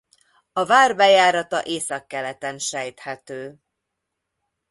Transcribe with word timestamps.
A 0.53 0.65
vár 0.65 0.95
bejárata 0.95 1.65
északkeleten 1.65 2.57
sejthető. 2.59 3.57